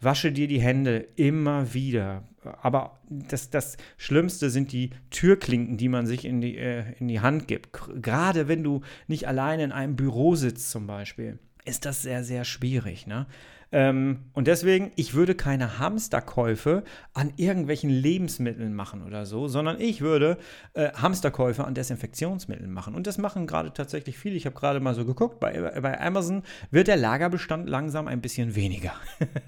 Wasche 0.00 0.32
dir 0.32 0.48
die 0.48 0.60
Hände 0.60 1.06
immer 1.16 1.74
wieder. 1.74 2.24
Aber 2.62 2.98
das, 3.08 3.50
das 3.50 3.76
Schlimmste 3.96 4.50
sind 4.50 4.72
die 4.72 4.90
Türklinken, 5.10 5.76
die 5.76 5.88
man 5.88 6.06
sich 6.06 6.24
in 6.24 6.40
die, 6.40 6.56
äh, 6.56 6.84
in 6.98 7.08
die 7.08 7.20
Hand 7.20 7.48
gibt. 7.48 7.70
Gerade 8.02 8.48
wenn 8.48 8.62
du 8.62 8.82
nicht 9.08 9.26
alleine 9.26 9.64
in 9.64 9.72
einem 9.72 9.96
Büro 9.96 10.34
sitzt 10.34 10.70
zum 10.70 10.86
Beispiel, 10.86 11.38
ist 11.64 11.84
das 11.84 12.02
sehr, 12.02 12.22
sehr 12.22 12.44
schwierig. 12.44 13.06
Ne? 13.06 13.26
Ähm, 13.72 14.20
und 14.32 14.46
deswegen, 14.46 14.92
ich 14.96 15.14
würde 15.14 15.34
keine 15.34 15.78
Hamsterkäufe 15.78 16.84
an 17.14 17.32
irgendwelchen 17.36 17.90
Lebensmitteln 17.90 18.74
machen 18.74 19.02
oder 19.02 19.26
so, 19.26 19.48
sondern 19.48 19.80
ich 19.80 20.00
würde 20.00 20.38
äh, 20.74 20.90
Hamsterkäufe 20.92 21.64
an 21.64 21.74
Desinfektionsmitteln 21.74 22.70
machen. 22.70 22.94
Und 22.94 23.06
das 23.06 23.18
machen 23.18 23.46
gerade 23.46 23.72
tatsächlich 23.72 24.18
viele. 24.18 24.36
Ich 24.36 24.46
habe 24.46 24.54
gerade 24.54 24.78
mal 24.80 24.94
so 24.94 25.04
geguckt, 25.04 25.40
bei, 25.40 25.80
bei 25.80 26.00
Amazon 26.00 26.42
wird 26.70 26.86
der 26.86 26.96
Lagerbestand 26.96 27.68
langsam 27.68 28.06
ein 28.06 28.20
bisschen 28.20 28.54
weniger. 28.54 28.92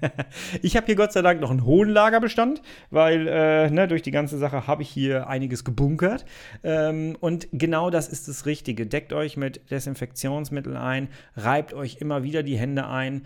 ich 0.61 0.75
habe 0.75 0.85
hier 0.85 0.95
Gott 0.95 1.13
sei 1.13 1.21
Dank 1.21 1.39
noch 1.39 1.51
einen 1.51 1.63
hohen 1.63 1.89
Lagerbestand, 1.89 2.61
weil 2.89 3.27
äh, 3.27 3.69
ne, 3.69 3.87
durch 3.87 4.01
die 4.01 4.11
ganze 4.11 4.37
Sache 4.37 4.67
habe 4.67 4.81
ich 4.81 4.89
hier 4.89 5.27
einiges 5.27 5.63
gebunkert. 5.63 6.25
Ähm, 6.63 7.15
und 7.21 7.47
genau 7.53 7.89
das 7.89 8.09
ist 8.09 8.27
das 8.27 8.45
Richtige. 8.45 8.85
Deckt 8.85 9.13
euch 9.13 9.37
mit 9.37 9.71
Desinfektionsmitteln 9.71 10.75
ein, 10.75 11.07
reibt 11.37 11.73
euch 11.73 11.97
immer 12.01 12.23
wieder 12.23 12.43
die 12.43 12.57
Hände 12.57 12.87
ein. 12.87 13.23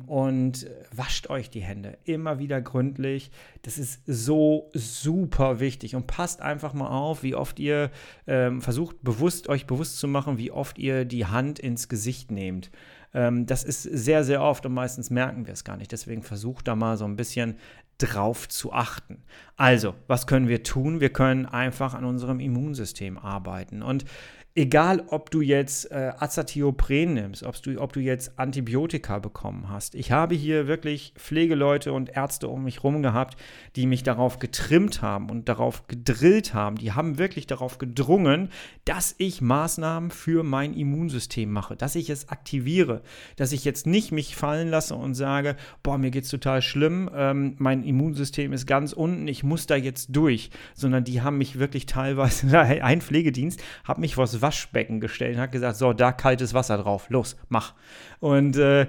Und 0.00 0.66
wascht 0.94 1.30
euch 1.30 1.50
die 1.50 1.60
Hände 1.60 1.98
immer 2.04 2.38
wieder 2.38 2.60
gründlich. 2.60 3.30
Das 3.62 3.78
ist 3.78 4.02
so 4.06 4.70
super 4.74 5.60
wichtig 5.60 5.94
und 5.94 6.06
passt 6.06 6.42
einfach 6.42 6.74
mal 6.74 6.88
auf, 6.88 7.22
wie 7.22 7.34
oft 7.34 7.58
ihr 7.58 7.90
ähm, 8.26 8.60
versucht, 8.60 9.02
bewusst 9.02 9.48
euch 9.48 9.66
bewusst 9.66 9.98
zu 9.98 10.08
machen, 10.08 10.38
wie 10.38 10.50
oft 10.50 10.78
ihr 10.78 11.04
die 11.04 11.26
Hand 11.26 11.58
ins 11.58 11.88
Gesicht 11.88 12.30
nehmt. 12.30 12.70
Ähm, 13.14 13.46
das 13.46 13.64
ist 13.64 13.82
sehr, 13.82 14.24
sehr 14.24 14.42
oft 14.42 14.66
und 14.66 14.74
meistens 14.74 15.10
merken 15.10 15.46
wir 15.46 15.52
es 15.52 15.64
gar 15.64 15.76
nicht. 15.76 15.92
Deswegen 15.92 16.22
versucht 16.22 16.68
da 16.68 16.76
mal 16.76 16.96
so 16.96 17.04
ein 17.04 17.16
bisschen 17.16 17.56
drauf 17.98 18.48
zu 18.48 18.72
achten. 18.72 19.22
Also, 19.56 19.94
was 20.06 20.26
können 20.26 20.48
wir 20.48 20.62
tun? 20.62 21.00
Wir 21.00 21.12
können 21.12 21.46
einfach 21.46 21.94
an 21.94 22.04
unserem 22.04 22.40
Immunsystem 22.40 23.18
arbeiten. 23.18 23.82
Und 23.82 24.04
egal 24.54 25.04
ob 25.08 25.30
du 25.30 25.40
jetzt 25.40 25.90
äh, 25.90 26.12
Azathiopren 26.18 27.14
nimmst, 27.14 27.42
ob 27.42 27.60
du, 27.62 27.80
ob 27.80 27.92
du 27.92 28.00
jetzt 28.00 28.38
Antibiotika 28.38 29.18
bekommen 29.18 29.70
hast. 29.70 29.94
Ich 29.94 30.12
habe 30.12 30.34
hier 30.34 30.66
wirklich 30.66 31.14
Pflegeleute 31.16 31.92
und 31.92 32.14
Ärzte 32.14 32.48
um 32.48 32.64
mich 32.64 32.76
herum 32.76 33.02
gehabt, 33.02 33.38
die 33.76 33.86
mich 33.86 34.02
darauf 34.02 34.38
getrimmt 34.38 35.00
haben 35.00 35.30
und 35.30 35.48
darauf 35.48 35.86
gedrillt 35.86 36.52
haben. 36.52 36.76
Die 36.76 36.92
haben 36.92 37.16
wirklich 37.16 37.46
darauf 37.46 37.78
gedrungen, 37.78 38.50
dass 38.84 39.14
ich 39.16 39.40
Maßnahmen 39.40 40.10
für 40.10 40.42
mein 40.42 40.74
Immunsystem 40.74 41.50
mache, 41.50 41.74
dass 41.74 41.94
ich 41.94 42.10
es 42.10 42.28
aktiviere, 42.28 43.02
dass 43.36 43.52
ich 43.52 43.64
jetzt 43.64 43.86
nicht 43.86 44.12
mich 44.12 44.36
fallen 44.36 44.68
lasse 44.68 44.94
und 44.94 45.14
sage, 45.14 45.56
boah, 45.82 45.96
mir 45.96 46.10
geht's 46.10 46.28
total 46.28 46.60
schlimm, 46.60 47.10
ähm, 47.14 47.54
mein 47.58 47.84
Immunsystem 47.84 48.52
ist 48.52 48.66
ganz 48.66 48.92
unten, 48.92 49.28
ich 49.28 49.44
muss 49.44 49.66
da 49.66 49.76
jetzt 49.76 50.08
durch, 50.14 50.50
sondern 50.74 51.04
die 51.04 51.22
haben 51.22 51.38
mich 51.38 51.58
wirklich 51.58 51.86
teilweise, 51.86 52.60
ein 52.60 53.00
Pflegedienst 53.00 53.62
hat 53.84 53.98
mich 53.98 54.18
Waschbecken 54.42 55.00
gestellt 55.00 55.36
und 55.36 55.42
hat 55.42 55.52
gesagt, 55.52 55.76
so, 55.76 55.92
da 55.92 56.12
kaltes 56.12 56.54
Wasser 56.54 56.78
drauf, 56.78 57.08
los, 57.08 57.36
mach. 57.48 57.74
Und 58.20 58.56
äh, 58.56 58.86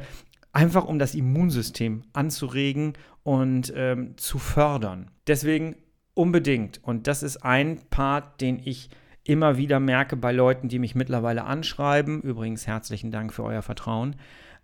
einfach 0.51 0.85
um 0.85 0.99
das 0.99 1.15
Immunsystem 1.15 2.03
anzuregen 2.13 2.93
und 3.23 3.73
ähm, 3.75 4.17
zu 4.17 4.39
fördern. 4.39 5.11
Deswegen 5.27 5.75
unbedingt, 6.13 6.83
und 6.83 7.07
das 7.07 7.23
ist 7.23 7.37
ein 7.43 7.79
Part, 7.89 8.41
den 8.41 8.59
ich 8.63 8.89
immer 9.23 9.57
wieder 9.57 9.79
merke 9.79 10.15
bei 10.15 10.31
Leuten, 10.31 10.67
die 10.67 10.79
mich 10.79 10.95
mittlerweile 10.95 11.45
anschreiben. 11.45 12.21
Übrigens 12.21 12.67
herzlichen 12.67 13.11
Dank 13.11 13.33
für 13.33 13.43
euer 13.43 13.61
Vertrauen. 13.61 14.15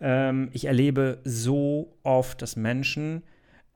Ähm, 0.02 0.50
ich 0.52 0.66
erlebe 0.66 1.20
so 1.24 1.98
oft, 2.04 2.42
dass 2.42 2.56
Menschen 2.56 3.24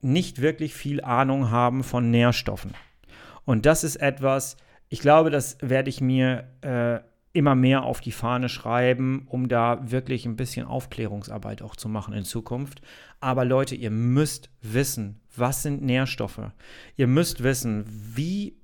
nicht 0.00 0.42
wirklich 0.42 0.74
viel 0.74 1.02
Ahnung 1.02 1.50
haben 1.50 1.82
von 1.82 2.10
Nährstoffen. 2.10 2.72
Und 3.46 3.66
das 3.66 3.84
ist 3.84 3.96
etwas, 3.96 4.56
ich 4.94 5.00
glaube, 5.00 5.30
das 5.30 5.58
werde 5.60 5.90
ich 5.90 6.00
mir 6.00 6.44
äh, 6.60 7.00
immer 7.32 7.56
mehr 7.56 7.82
auf 7.82 8.00
die 8.00 8.12
Fahne 8.12 8.48
schreiben, 8.48 9.26
um 9.28 9.48
da 9.48 9.90
wirklich 9.90 10.24
ein 10.24 10.36
bisschen 10.36 10.66
Aufklärungsarbeit 10.66 11.62
auch 11.62 11.74
zu 11.74 11.88
machen 11.88 12.14
in 12.14 12.22
Zukunft. 12.22 12.80
Aber 13.18 13.44
Leute, 13.44 13.74
ihr 13.74 13.90
müsst 13.90 14.50
wissen, 14.62 15.20
was 15.34 15.64
sind 15.64 15.82
Nährstoffe? 15.82 16.52
Ihr 16.94 17.08
müsst 17.08 17.42
wissen, 17.42 17.84
wie 17.88 18.56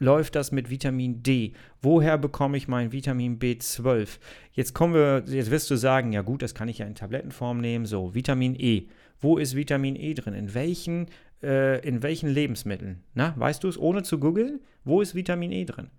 läuft 0.00 0.34
das 0.34 0.50
mit 0.50 0.68
Vitamin 0.68 1.22
D? 1.22 1.52
Woher 1.80 2.18
bekomme 2.18 2.56
ich 2.56 2.66
mein 2.66 2.90
Vitamin 2.90 3.38
B12? 3.38 4.18
Jetzt 4.54 4.74
kommen 4.74 4.94
wir, 4.94 5.22
jetzt 5.28 5.52
wirst 5.52 5.70
du 5.70 5.76
sagen, 5.76 6.12
ja 6.12 6.22
gut, 6.22 6.42
das 6.42 6.56
kann 6.56 6.66
ich 6.66 6.78
ja 6.78 6.86
in 6.86 6.96
Tablettenform 6.96 7.60
nehmen. 7.60 7.86
So, 7.86 8.16
Vitamin 8.16 8.56
E. 8.58 8.88
Wo 9.20 9.38
ist 9.38 9.54
Vitamin 9.54 9.94
E 9.94 10.14
drin? 10.14 10.34
In 10.34 10.54
welchen 10.54 11.06
äh, 11.42 11.86
in 11.86 12.02
welchen 12.02 12.28
Lebensmitteln? 12.28 13.02
Na, 13.14 13.34
weißt 13.36 13.64
du 13.64 13.68
es, 13.68 13.78
ohne 13.78 14.02
zu 14.02 14.18
googeln? 14.18 14.60
Wo 14.84 15.00
ist 15.00 15.14
Vitamin 15.14 15.52
E 15.52 15.64
drin? 15.64 15.90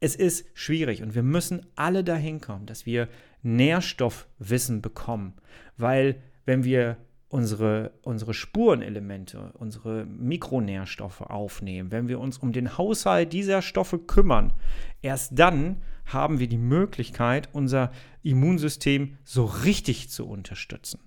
Es 0.00 0.14
ist 0.14 0.46
schwierig 0.54 1.02
und 1.02 1.14
wir 1.14 1.22
müssen 1.22 1.66
alle 1.74 2.04
dahin 2.04 2.40
kommen, 2.40 2.66
dass 2.66 2.86
wir 2.86 3.08
Nährstoffwissen 3.42 4.80
bekommen. 4.80 5.34
Weil 5.76 6.22
wenn 6.44 6.64
wir 6.64 6.96
unsere, 7.28 7.92
unsere 8.02 8.32
Spurenelemente, 8.32 9.52
unsere 9.54 10.06
Mikronährstoffe 10.06 11.20
aufnehmen, 11.20 11.90
wenn 11.90 12.08
wir 12.08 12.20
uns 12.20 12.38
um 12.38 12.52
den 12.52 12.78
Haushalt 12.78 13.32
dieser 13.32 13.60
Stoffe 13.60 13.98
kümmern, 13.98 14.52
erst 15.02 15.38
dann 15.38 15.82
haben 16.06 16.38
wir 16.38 16.48
die 16.48 16.58
Möglichkeit, 16.58 17.48
unser 17.52 17.92
Immunsystem 18.22 19.18
so 19.24 19.44
richtig 19.44 20.08
zu 20.08 20.26
unterstützen. 20.26 21.00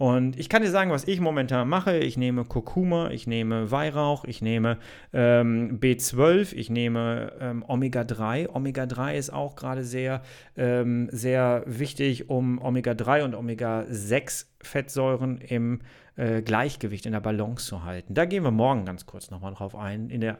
Und 0.00 0.40
ich 0.40 0.48
kann 0.48 0.62
dir 0.62 0.70
sagen, 0.70 0.90
was 0.90 1.06
ich 1.06 1.20
momentan 1.20 1.68
mache. 1.68 1.98
Ich 1.98 2.16
nehme 2.16 2.46
Kurkuma, 2.46 3.10
ich 3.10 3.26
nehme 3.26 3.70
Weihrauch, 3.70 4.24
ich 4.24 4.40
nehme 4.40 4.78
ähm, 5.12 5.78
B12, 5.78 6.54
ich 6.54 6.70
nehme 6.70 7.34
ähm, 7.38 7.62
Omega-3. 7.68 8.48
Omega-3 8.48 9.16
ist 9.16 9.30
auch 9.30 9.56
gerade 9.56 9.84
sehr, 9.84 10.22
ähm, 10.56 11.10
sehr 11.12 11.64
wichtig, 11.66 12.30
um 12.30 12.58
Omega-3 12.62 13.24
und 13.24 13.34
Omega-6-Fettsäuren 13.34 15.36
im 15.36 15.80
äh, 16.16 16.40
Gleichgewicht, 16.40 17.04
in 17.04 17.12
der 17.12 17.20
Balance 17.20 17.66
zu 17.66 17.84
halten. 17.84 18.14
Da 18.14 18.24
gehen 18.24 18.42
wir 18.42 18.52
morgen 18.52 18.86
ganz 18.86 19.04
kurz 19.04 19.30
nochmal 19.30 19.52
drauf 19.52 19.76
ein, 19.76 20.08
in 20.08 20.22
der 20.22 20.38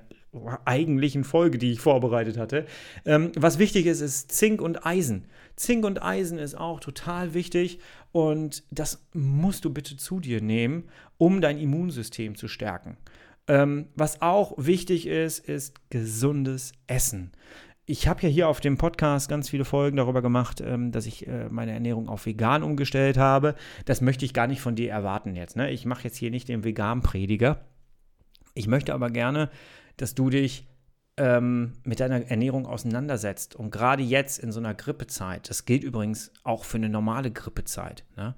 eigentlichen 0.64 1.25
Folge, 1.25 1.58
die 1.58 1.72
ich 1.72 1.80
vorbereitet 1.80 2.38
hatte. 2.38 2.66
Ähm, 3.04 3.32
was 3.37 3.58
wichtig 3.58 3.87
ist, 3.87 4.00
ist 4.00 4.32
Zink 4.32 4.62
und 4.62 4.87
Eisen. 4.87 5.26
Zink 5.56 5.84
und 5.84 6.02
Eisen 6.02 6.38
ist 6.38 6.56
auch 6.56 6.80
total 6.80 7.34
wichtig 7.34 7.80
und 8.12 8.62
das 8.70 9.06
musst 9.12 9.64
du 9.64 9.70
bitte 9.70 9.96
zu 9.96 10.20
dir 10.20 10.40
nehmen, 10.40 10.84
um 11.18 11.40
dein 11.40 11.58
Immunsystem 11.58 12.34
zu 12.34 12.49
stärken. 12.49 12.96
Ähm, 13.49 13.88
was 13.94 14.22
auch 14.22 14.54
wichtig 14.56 15.06
ist, 15.06 15.40
ist 15.40 15.90
gesundes 15.90 16.72
Essen. 16.87 17.32
Ich 17.84 18.06
habe 18.06 18.22
ja 18.22 18.28
hier 18.28 18.49
auf 18.49 18.60
dem 18.60 18.78
Podcast 18.78 19.28
ganz 19.28 19.50
viele 19.50 19.64
Folgen 19.64 19.96
darüber 19.96 20.22
gemacht, 20.22 20.60
ähm, 20.60 20.92
dass 20.92 21.06
ich 21.06 21.26
äh, 21.26 21.49
meine 21.49 21.72
Ernährung 21.72 22.08
auf 22.08 22.25
vegan 22.25 22.62
umgestellt 22.62 23.18
habe. 23.18 23.56
Das 23.84 24.00
möchte 24.00 24.25
ich 24.25 24.32
gar 24.32 24.46
nicht 24.46 24.60
von 24.60 24.76
dir 24.76 24.92
erwarten 24.92 25.34
jetzt. 25.34 25.56
Ne? 25.56 25.72
Ich 25.72 25.84
mache 25.87 26.04
jetzt 26.04 26.16
hier 26.16 26.30
nicht 26.30 26.49
den 26.49 26.62
Vegan-Prediger. 26.62 27.64
Ich 28.54 28.68
möchte 28.68 28.94
aber 28.94 29.10
gerne 29.10 29.50
dass 30.00 30.14
du 30.14 30.30
dich 30.30 30.66
ähm, 31.16 31.75
mit 31.85 32.00
deiner 32.00 32.26
Ernährung 32.30 32.66
auseinandersetzt. 32.66 33.54
Und 33.54 33.71
gerade 33.71 34.02
jetzt 34.02 34.38
in 34.38 34.52
so 34.52 34.61
einer 34.61 34.75
Grippezeit, 34.75 35.50
das 35.50 35.64
gilt 35.64 35.85
übrigens 35.85 36.33
auch 36.45 36.64
für 36.64 36.78
eine 36.78 36.88
normale 36.88 37.30
Grippezeit, 37.30 38.04
ne? 38.16 38.35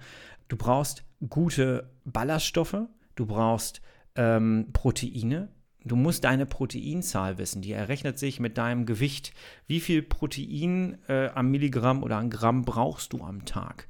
du 0.49 0.57
brauchst 0.57 1.05
gute 1.29 1.91
Ballaststoffe, 2.05 2.89
du 3.15 3.27
brauchst 3.27 3.81
ähm, 4.17 4.69
Proteine, 4.73 5.49
Du 5.85 5.97
musst 5.97 6.25
deine 6.25 6.47
Proteinzahl 6.47 7.39
wissen. 7.39 7.63
Die 7.63 7.73
errechnet 7.73 8.19
sich 8.19 8.39
mit 8.39 8.57
deinem 8.57 8.87
Gewicht. 8.87 9.33
Wie 9.67 9.81
viel 9.81 10.03
Protein 10.03 10.99
äh, 11.09 11.29
am 11.35 11.51
Milligramm 11.51 12.03
oder 12.03 12.19
am 12.19 12.31
Gramm 12.31 12.63
brauchst 12.63 13.13
du 13.13 13.23
am 13.25 13.45
Tag? 13.45 13.89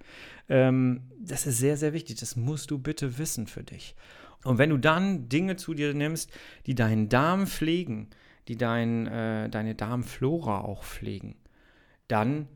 Ähm, 0.48 1.02
das 1.20 1.46
ist 1.46 1.58
sehr, 1.58 1.76
sehr 1.76 1.92
wichtig. 1.92 2.18
Das 2.18 2.36
musst 2.36 2.70
du 2.70 2.78
bitte 2.78 3.18
wissen 3.18 3.46
für 3.46 3.62
dich. 3.62 3.94
Und 4.44 4.58
wenn 4.58 4.70
du 4.70 4.76
dann 4.76 5.28
Dinge 5.28 5.56
zu 5.56 5.74
dir 5.74 5.94
nimmst, 5.94 6.30
die 6.66 6.74
deinen 6.74 7.08
Darm 7.08 7.46
pflegen, 7.46 8.08
die 8.48 8.56
dein, 8.56 9.06
äh, 9.06 9.48
deine 9.48 9.74
Darmflora 9.74 10.62
auch 10.62 10.84
pflegen, 10.84 11.36
dann 12.08 12.48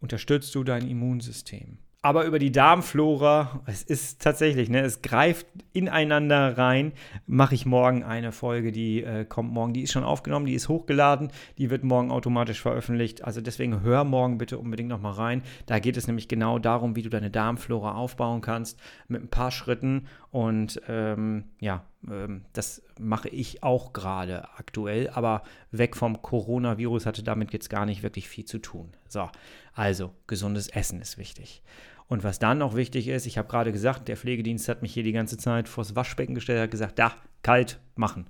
unterstützt 0.00 0.54
du 0.54 0.64
dein 0.64 0.88
Immunsystem. 0.88 1.78
Aber 2.02 2.24
über 2.24 2.38
die 2.38 2.50
Darmflora, 2.50 3.60
es 3.66 3.82
ist 3.82 4.22
tatsächlich, 4.22 4.70
ne, 4.70 4.80
es 4.80 5.02
greift 5.02 5.46
ineinander 5.74 6.56
rein. 6.56 6.92
Mache 7.26 7.54
ich 7.54 7.66
morgen 7.66 8.04
eine 8.04 8.32
Folge, 8.32 8.72
die 8.72 9.02
äh, 9.02 9.26
kommt 9.26 9.52
morgen. 9.52 9.74
Die 9.74 9.82
ist 9.82 9.92
schon 9.92 10.04
aufgenommen, 10.04 10.46
die 10.46 10.54
ist 10.54 10.70
hochgeladen, 10.70 11.30
die 11.58 11.68
wird 11.68 11.84
morgen 11.84 12.10
automatisch 12.10 12.62
veröffentlicht. 12.62 13.22
Also 13.22 13.42
deswegen 13.42 13.82
hör 13.82 14.04
morgen 14.04 14.38
bitte 14.38 14.56
unbedingt 14.56 14.88
nochmal 14.88 15.12
rein. 15.12 15.42
Da 15.66 15.78
geht 15.78 15.98
es 15.98 16.06
nämlich 16.06 16.26
genau 16.26 16.58
darum, 16.58 16.96
wie 16.96 17.02
du 17.02 17.10
deine 17.10 17.30
Darmflora 17.30 17.94
aufbauen 17.94 18.40
kannst 18.40 18.80
mit 19.08 19.22
ein 19.22 19.28
paar 19.28 19.50
Schritten. 19.50 20.06
Und 20.30 20.80
ähm, 20.86 21.44
ja, 21.58 21.84
ähm, 22.08 22.44
das 22.52 22.82
mache 22.98 23.28
ich 23.28 23.62
auch 23.62 23.92
gerade 23.92 24.48
aktuell, 24.56 25.10
aber 25.10 25.42
weg 25.72 25.96
vom 25.96 26.22
Coronavirus 26.22 27.06
hatte 27.06 27.22
damit 27.22 27.52
jetzt 27.52 27.68
gar 27.68 27.84
nicht 27.84 28.02
wirklich 28.02 28.28
viel 28.28 28.44
zu 28.44 28.58
tun. 28.58 28.92
So, 29.08 29.28
also 29.74 30.12
gesundes 30.28 30.68
Essen 30.68 31.00
ist 31.00 31.18
wichtig. 31.18 31.62
Und 32.06 32.24
was 32.24 32.38
dann 32.38 32.58
noch 32.58 32.74
wichtig 32.74 33.08
ist, 33.08 33.26
ich 33.26 33.38
habe 33.38 33.48
gerade 33.48 33.72
gesagt, 33.72 34.08
der 34.08 34.16
Pflegedienst 34.16 34.68
hat 34.68 34.82
mich 34.82 34.94
hier 34.94 35.04
die 35.04 35.12
ganze 35.12 35.36
Zeit 35.36 35.68
vors 35.68 35.94
Waschbecken 35.94 36.34
gestellt, 36.34 36.60
hat 36.60 36.70
gesagt, 36.70 36.98
da, 36.98 37.12
kalt 37.42 37.78
machen. 37.94 38.26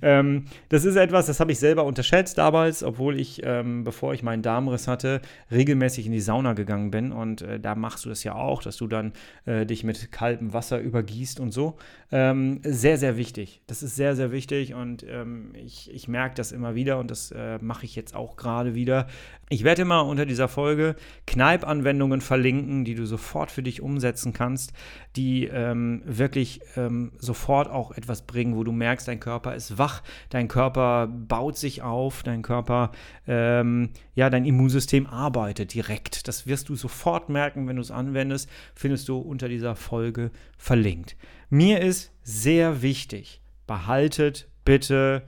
Ähm, 0.00 0.46
das 0.68 0.84
ist 0.84 0.96
etwas, 0.96 1.26
das 1.26 1.40
habe 1.40 1.52
ich 1.52 1.58
selber 1.58 1.84
unterschätzt 1.84 2.38
damals, 2.38 2.82
obwohl 2.82 3.18
ich, 3.18 3.42
ähm, 3.44 3.84
bevor 3.84 4.14
ich 4.14 4.22
meinen 4.22 4.42
Darmriss 4.42 4.88
hatte, 4.88 5.20
regelmäßig 5.50 6.06
in 6.06 6.12
die 6.12 6.20
Sauna 6.20 6.52
gegangen 6.54 6.90
bin. 6.90 7.12
Und 7.12 7.42
äh, 7.42 7.60
da 7.60 7.74
machst 7.74 8.04
du 8.04 8.08
das 8.08 8.24
ja 8.24 8.34
auch, 8.34 8.62
dass 8.62 8.76
du 8.76 8.86
dann 8.86 9.12
äh, 9.44 9.66
dich 9.66 9.84
mit 9.84 10.12
kaltem 10.12 10.52
Wasser 10.52 10.80
übergießt 10.80 11.40
und 11.40 11.52
so. 11.52 11.76
Ähm, 12.10 12.60
sehr, 12.62 12.98
sehr 12.98 13.16
wichtig. 13.16 13.62
Das 13.66 13.82
ist 13.82 13.96
sehr, 13.96 14.14
sehr 14.14 14.32
wichtig 14.32 14.74
und 14.74 15.04
ähm, 15.08 15.52
ich, 15.54 15.90
ich 15.92 16.08
merke 16.08 16.34
das 16.34 16.52
immer 16.52 16.74
wieder 16.74 16.98
und 16.98 17.10
das 17.10 17.30
äh, 17.30 17.58
mache 17.60 17.86
ich 17.86 17.96
jetzt 17.96 18.14
auch 18.14 18.36
gerade 18.36 18.74
wieder. 18.74 19.06
Ich 19.48 19.64
werde 19.64 19.82
immer 19.82 20.06
unter 20.06 20.26
dieser 20.26 20.48
Folge 20.48 20.94
Kneipp-Anwendungen 21.26 22.20
verlinken, 22.20 22.84
die 22.84 22.94
du 22.94 23.06
sofort 23.06 23.50
für 23.50 23.62
dich 23.62 23.82
umsetzen 23.82 24.32
kannst, 24.32 24.72
die 25.16 25.46
ähm, 25.46 26.02
wirklich 26.04 26.60
ähm, 26.76 27.12
sofort 27.18 27.70
auch 27.70 27.92
etwas 27.92 28.22
bringen, 28.22 28.56
wo 28.56 28.64
du 28.64 28.72
merkst, 28.72 29.08
dein 29.08 29.20
Körper 29.20 29.41
Körper 29.42 29.56
ist 29.56 29.76
wach, 29.76 30.02
dein 30.30 30.46
Körper 30.46 31.08
baut 31.08 31.58
sich 31.58 31.82
auf, 31.82 32.22
dein 32.22 32.42
Körper, 32.42 32.92
ähm, 33.26 33.90
ja, 34.14 34.30
dein 34.30 34.44
Immunsystem 34.44 35.08
arbeitet 35.08 35.74
direkt. 35.74 36.28
Das 36.28 36.46
wirst 36.46 36.68
du 36.68 36.76
sofort 36.76 37.28
merken, 37.28 37.66
wenn 37.66 37.74
du 37.74 37.82
es 37.82 37.90
anwendest, 37.90 38.48
findest 38.76 39.08
du 39.08 39.18
unter 39.18 39.48
dieser 39.48 39.74
Folge 39.74 40.30
verlinkt. 40.56 41.16
Mir 41.50 41.80
ist 41.80 42.12
sehr 42.22 42.82
wichtig, 42.82 43.40
behaltet 43.66 44.48
bitte 44.64 45.24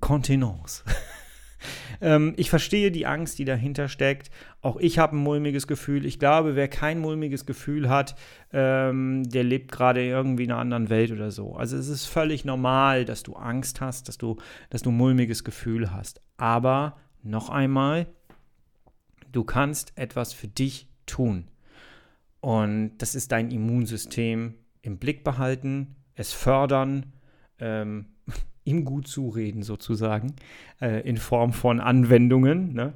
Kontenance. 0.00 0.84
Ähm, 2.00 2.34
ich 2.36 2.50
verstehe 2.50 2.90
die 2.90 3.06
Angst, 3.06 3.38
die 3.38 3.44
dahinter 3.44 3.88
steckt. 3.88 4.30
Auch 4.60 4.76
ich 4.76 4.98
habe 4.98 5.16
ein 5.16 5.22
mulmiges 5.22 5.66
Gefühl. 5.66 6.04
Ich 6.06 6.18
glaube, 6.18 6.56
wer 6.56 6.68
kein 6.68 6.98
mulmiges 6.98 7.46
Gefühl 7.46 7.88
hat, 7.88 8.16
ähm, 8.52 9.22
der 9.28 9.44
lebt 9.44 9.72
gerade 9.72 10.04
irgendwie 10.04 10.44
in 10.44 10.52
einer 10.52 10.60
anderen 10.60 10.90
Welt 10.90 11.12
oder 11.12 11.30
so. 11.30 11.54
Also 11.54 11.76
es 11.76 11.88
ist 11.88 12.06
völlig 12.06 12.44
normal, 12.44 13.04
dass 13.04 13.22
du 13.22 13.34
Angst 13.34 13.80
hast, 13.80 14.08
dass 14.08 14.18
du, 14.18 14.36
dass 14.70 14.82
du 14.82 14.90
ein 14.90 14.96
mulmiges 14.96 15.44
Gefühl 15.44 15.92
hast. 15.92 16.20
Aber 16.36 16.96
noch 17.22 17.48
einmal, 17.48 18.06
du 19.32 19.44
kannst 19.44 19.92
etwas 19.96 20.32
für 20.32 20.48
dich 20.48 20.88
tun. 21.06 21.48
Und 22.40 22.98
das 22.98 23.14
ist 23.14 23.32
dein 23.32 23.50
Immunsystem 23.50 24.54
im 24.82 24.98
Blick 24.98 25.24
behalten, 25.24 25.96
es 26.14 26.32
fördern, 26.32 27.12
ähm, 27.58 28.06
ihm 28.64 28.84
gut 28.84 29.06
zureden 29.06 29.62
sozusagen, 29.62 30.34
äh, 30.80 31.00
in 31.08 31.16
Form 31.16 31.52
von 31.52 31.80
Anwendungen. 31.80 32.72
Ne? 32.72 32.94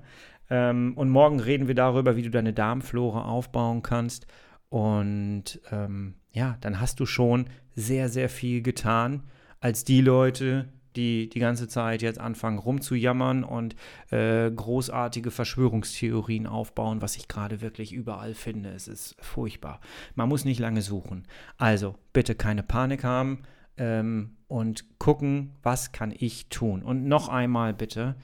Ähm, 0.51 0.95
und 0.97 1.11
morgen 1.11 1.41
reden 1.41 1.69
wir 1.69 1.75
darüber, 1.75 2.17
wie 2.17 2.23
du 2.23 2.31
deine 2.31 2.53
Darmflora 2.53 3.23
aufbauen 3.23 3.83
kannst. 3.83 4.27
Und 4.71 5.61
ähm, 5.71 6.15
ja, 6.33 6.57
dann 6.61 6.81
hast 6.81 7.01
du 7.01 7.07
schon 7.07 7.47
sehr, 7.75 8.09
sehr 8.09 8.29
viel 8.29 8.63
getan, 8.63 9.23
als 9.61 9.85
die 9.85 10.01
Leute, 10.01 10.69
die 10.97 11.29
die 11.29 11.39
ganze 11.39 11.69
Zeit 11.69 12.03
jetzt 12.03 12.19
anfangen 12.19 12.59
rumzujammern 12.59 13.45
und 13.45 13.77
äh, 14.11 14.51
großartige 14.51 15.31
Verschwörungstheorien 15.31 16.47
aufbauen, 16.47 17.03
was 17.03 17.17
ich 17.17 17.29
gerade 17.29 17.61
wirklich 17.61 17.93
überall 17.93 18.35
finde. 18.35 18.71
Es 18.71 18.89
ist 18.89 19.17
furchtbar. 19.21 19.81
Man 20.15 20.29
muss 20.29 20.45
nicht 20.45 20.59
lange 20.59 20.83
suchen. 20.83 21.27
Also 21.57 21.95
bitte 22.13 22.35
keine 22.35 22.63
Panik 22.63 23.05
haben 23.05 23.43
ähm, 23.79 24.37
und 24.49 24.99
gucken, 24.99 25.53
was 25.63 25.93
kann 25.93 26.15
ich 26.17 26.49
tun. 26.49 26.83
Und 26.83 27.07
noch 27.07 27.29
einmal 27.29 27.75
bitte, 27.75 28.17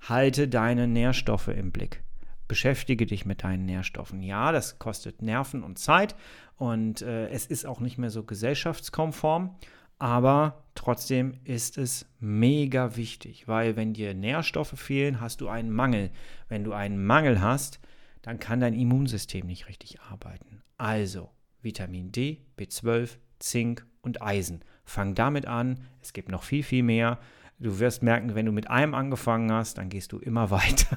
halte 0.00 0.48
deine 0.48 0.86
Nährstoffe 0.86 1.48
im 1.48 1.72
Blick. 1.72 2.02
Beschäftige 2.46 3.04
dich 3.06 3.26
mit 3.26 3.42
deinen 3.44 3.66
Nährstoffen. 3.66 4.22
Ja, 4.22 4.52
das 4.52 4.78
kostet 4.78 5.20
Nerven 5.22 5.62
und 5.62 5.78
Zeit 5.78 6.14
und 6.56 7.02
äh, 7.02 7.28
es 7.28 7.46
ist 7.46 7.66
auch 7.66 7.80
nicht 7.80 7.98
mehr 7.98 8.10
so 8.10 8.22
gesellschaftskonform, 8.22 9.54
aber 9.98 10.64
trotzdem 10.74 11.34
ist 11.44 11.76
es 11.76 12.06
mega 12.20 12.96
wichtig, 12.96 13.48
weil 13.48 13.76
wenn 13.76 13.92
dir 13.92 14.14
Nährstoffe 14.14 14.78
fehlen, 14.78 15.20
hast 15.20 15.40
du 15.40 15.48
einen 15.48 15.70
Mangel. 15.70 16.10
Wenn 16.48 16.64
du 16.64 16.72
einen 16.72 17.04
Mangel 17.04 17.42
hast, 17.42 17.80
dann 18.22 18.38
kann 18.38 18.60
dein 18.60 18.74
Immunsystem 18.74 19.46
nicht 19.46 19.68
richtig 19.68 20.00
arbeiten. 20.00 20.62
Also 20.76 21.30
Vitamin 21.62 22.12
D, 22.12 22.42
B12, 22.58 23.18
Zink 23.38 23.86
und 24.00 24.22
Eisen. 24.22 24.60
Fang 24.88 25.14
damit 25.14 25.46
an. 25.46 25.80
Es 26.00 26.12
gibt 26.12 26.30
noch 26.30 26.42
viel, 26.42 26.62
viel 26.62 26.82
mehr. 26.82 27.18
Du 27.58 27.78
wirst 27.78 28.02
merken, 28.02 28.34
wenn 28.34 28.46
du 28.46 28.52
mit 28.52 28.70
einem 28.70 28.94
angefangen 28.94 29.52
hast, 29.52 29.78
dann 29.78 29.88
gehst 29.88 30.12
du 30.12 30.18
immer 30.18 30.50
weiter, 30.50 30.96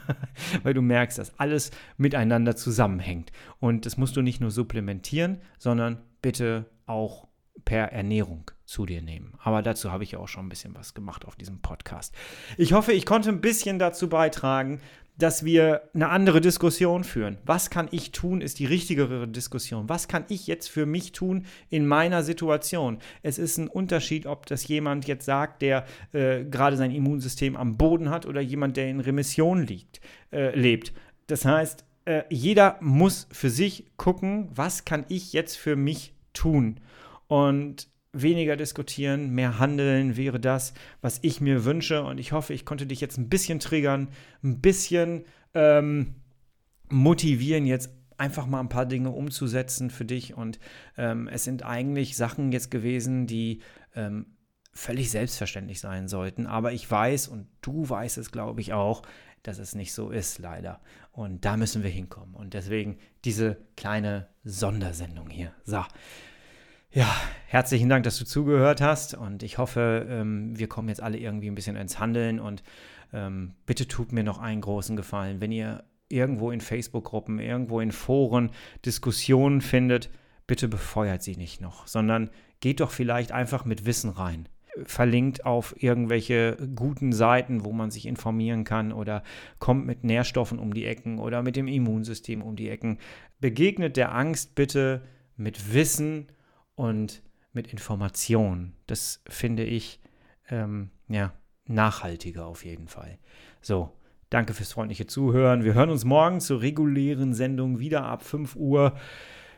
weil 0.63 0.73
du 0.73 0.81
merkst, 0.81 1.17
dass 1.17 1.37
alles 1.39 1.71
miteinander 1.97 2.55
zusammenhängt. 2.55 3.31
Und 3.59 3.85
das 3.85 3.97
musst 3.97 4.15
du 4.15 4.21
nicht 4.21 4.39
nur 4.39 4.51
supplementieren, 4.51 5.41
sondern 5.57 5.97
bitte 6.21 6.69
auch 6.85 7.27
per 7.65 7.91
Ernährung 7.91 8.49
zu 8.65 8.85
dir 8.85 9.01
nehmen. 9.01 9.33
Aber 9.43 9.61
dazu 9.61 9.91
habe 9.91 10.03
ich 10.03 10.15
auch 10.15 10.27
schon 10.27 10.45
ein 10.45 10.49
bisschen 10.49 10.75
was 10.75 10.93
gemacht 10.93 11.25
auf 11.25 11.35
diesem 11.35 11.61
Podcast. 11.61 12.15
Ich 12.57 12.73
hoffe, 12.73 12.93
ich 12.93 13.05
konnte 13.05 13.29
ein 13.29 13.41
bisschen 13.41 13.77
dazu 13.77 14.07
beitragen, 14.07 14.79
dass 15.21 15.45
wir 15.45 15.83
eine 15.93 16.09
andere 16.09 16.41
Diskussion 16.41 17.03
führen. 17.03 17.37
Was 17.45 17.69
kann 17.69 17.87
ich 17.91 18.11
tun, 18.11 18.41
ist 18.41 18.59
die 18.59 18.65
richtigere 18.65 19.27
Diskussion. 19.27 19.87
Was 19.87 20.07
kann 20.07 20.25
ich 20.29 20.47
jetzt 20.47 20.67
für 20.67 20.85
mich 20.85 21.11
tun 21.11 21.45
in 21.69 21.85
meiner 21.85 22.23
Situation? 22.23 22.97
Es 23.21 23.37
ist 23.37 23.57
ein 23.57 23.67
Unterschied, 23.67 24.25
ob 24.25 24.47
das 24.47 24.67
jemand 24.67 25.07
jetzt 25.07 25.25
sagt, 25.25 25.61
der 25.61 25.85
äh, 26.13 26.43
gerade 26.45 26.75
sein 26.77 26.91
Immunsystem 26.91 27.55
am 27.55 27.77
Boden 27.77 28.09
hat 28.09 28.25
oder 28.25 28.41
jemand, 28.41 28.77
der 28.77 28.89
in 28.89 28.99
Remission 28.99 29.65
liegt, 29.65 30.01
äh, 30.31 30.57
lebt. 30.57 30.93
Das 31.27 31.45
heißt, 31.45 31.85
äh, 32.05 32.23
jeder 32.29 32.77
muss 32.81 33.27
für 33.31 33.49
sich 33.49 33.85
gucken, 33.97 34.49
was 34.53 34.85
kann 34.85 35.05
ich 35.07 35.33
jetzt 35.33 35.55
für 35.55 35.75
mich 35.75 36.13
tun. 36.33 36.79
Und 37.27 37.90
weniger 38.13 38.57
diskutieren, 38.57 39.31
mehr 39.31 39.59
handeln 39.59 40.17
wäre 40.17 40.39
das, 40.39 40.73
was 41.01 41.19
ich 41.21 41.41
mir 41.41 41.65
wünsche. 41.65 42.03
Und 42.03 42.17
ich 42.17 42.31
hoffe, 42.31 42.53
ich 42.53 42.65
konnte 42.65 42.85
dich 42.85 43.01
jetzt 43.01 43.17
ein 43.17 43.29
bisschen 43.29 43.59
triggern, 43.59 44.09
ein 44.43 44.59
bisschen 44.59 45.25
ähm, 45.53 46.15
motivieren, 46.89 47.65
jetzt 47.65 47.89
einfach 48.17 48.45
mal 48.45 48.59
ein 48.59 48.69
paar 48.69 48.85
Dinge 48.85 49.11
umzusetzen 49.11 49.89
für 49.89 50.05
dich. 50.05 50.35
Und 50.35 50.59
ähm, 50.97 51.27
es 51.27 51.43
sind 51.43 51.63
eigentlich 51.63 52.15
Sachen 52.17 52.51
jetzt 52.51 52.69
gewesen, 52.69 53.27
die 53.27 53.61
ähm, 53.95 54.25
völlig 54.73 55.09
selbstverständlich 55.09 55.79
sein 55.79 56.07
sollten. 56.07 56.47
Aber 56.47 56.73
ich 56.73 56.89
weiß, 56.89 57.27
und 57.27 57.47
du 57.61 57.89
weißt 57.89 58.17
es, 58.17 58.31
glaube 58.31 58.61
ich, 58.61 58.73
auch, 58.73 59.01
dass 59.43 59.57
es 59.57 59.73
nicht 59.73 59.93
so 59.93 60.11
ist, 60.11 60.37
leider. 60.37 60.81
Und 61.11 61.45
da 61.45 61.57
müssen 61.57 61.81
wir 61.81 61.89
hinkommen. 61.89 62.35
Und 62.35 62.53
deswegen 62.53 62.97
diese 63.25 63.57
kleine 63.75 64.27
Sondersendung 64.43 65.29
hier. 65.29 65.53
So. 65.63 65.83
Ja, 66.93 67.09
herzlichen 67.47 67.87
Dank, 67.87 68.03
dass 68.03 68.17
du 68.17 68.25
zugehört 68.25 68.81
hast 68.81 69.13
und 69.13 69.43
ich 69.43 69.57
hoffe, 69.57 70.05
ähm, 70.09 70.59
wir 70.59 70.67
kommen 70.67 70.89
jetzt 70.89 71.01
alle 71.01 71.17
irgendwie 71.17 71.47
ein 71.47 71.55
bisschen 71.55 71.77
ins 71.77 71.99
Handeln 71.99 72.37
und 72.37 72.63
ähm, 73.13 73.53
bitte 73.65 73.87
tut 73.87 74.11
mir 74.11 74.25
noch 74.25 74.39
einen 74.39 74.59
großen 74.59 74.97
Gefallen, 74.97 75.39
wenn 75.39 75.53
ihr 75.53 75.85
irgendwo 76.09 76.51
in 76.51 76.59
Facebook-Gruppen, 76.59 77.39
irgendwo 77.39 77.79
in 77.79 77.93
Foren 77.93 78.51
Diskussionen 78.85 79.61
findet, 79.61 80.09
bitte 80.47 80.67
befeuert 80.67 81.23
sie 81.23 81.37
nicht 81.37 81.61
noch, 81.61 81.87
sondern 81.87 82.29
geht 82.59 82.81
doch 82.81 82.91
vielleicht 82.91 83.31
einfach 83.31 83.63
mit 83.63 83.85
Wissen 83.85 84.09
rein. 84.09 84.49
Verlinkt 84.83 85.45
auf 85.45 85.81
irgendwelche 85.81 86.57
guten 86.75 87.13
Seiten, 87.13 87.63
wo 87.63 87.71
man 87.71 87.89
sich 87.89 88.05
informieren 88.05 88.65
kann 88.65 88.91
oder 88.91 89.23
kommt 89.59 89.85
mit 89.85 90.03
Nährstoffen 90.03 90.59
um 90.59 90.73
die 90.73 90.87
Ecken 90.87 91.19
oder 91.19 91.41
mit 91.41 91.55
dem 91.55 91.69
Immunsystem 91.69 92.41
um 92.41 92.57
die 92.57 92.67
Ecken. 92.67 92.97
Begegnet 93.39 93.95
der 93.95 94.13
Angst 94.13 94.55
bitte 94.55 95.03
mit 95.37 95.73
Wissen 95.73 96.27
und 96.81 97.21
mit 97.53 97.67
Information. 97.67 98.73
Das 98.87 99.21
finde 99.29 99.63
ich 99.63 99.99
ähm, 100.49 100.89
ja, 101.07 101.31
nachhaltiger 101.67 102.47
auf 102.47 102.65
jeden 102.65 102.87
Fall. 102.87 103.19
So, 103.61 103.91
danke 104.31 104.53
fürs 104.53 104.73
freundliche 104.73 105.05
Zuhören. 105.05 105.63
Wir 105.63 105.75
hören 105.75 105.91
uns 105.91 106.05
morgen 106.05 106.41
zur 106.41 106.61
regulären 106.61 107.35
Sendung 107.35 107.77
wieder 107.77 108.05
ab 108.05 108.23
5 108.23 108.55
Uhr. 108.55 108.97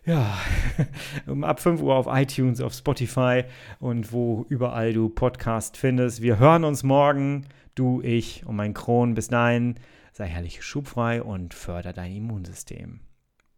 Ja, 0.06 0.38
ab 1.44 1.62
5 1.62 1.82
Uhr 1.82 1.96
auf 1.96 2.08
iTunes, 2.10 2.60
auf 2.60 2.74
Spotify 2.74 3.46
und 3.80 4.12
wo 4.12 4.46
überall 4.50 4.92
du 4.92 5.08
Podcast 5.08 5.78
findest. 5.78 6.22
Wir 6.22 6.40
hören 6.40 6.66
uns 6.66 6.84
morgen, 6.84 7.46
du, 7.74 8.02
ich 8.02 8.46
und 8.46 8.58
mein 8.58 8.74
Kron. 8.74 9.14
Bis 9.14 9.30
dahin, 9.30 9.76
sei 10.12 10.28
herrlich 10.28 10.62
schubfrei 10.62 11.24
und 11.24 11.54
förder 11.54 11.94
dein 11.94 12.12
Immunsystem. 12.12 13.00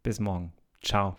Bis 0.04 0.20
morgen. 0.20 0.52
Ciao. 0.84 1.16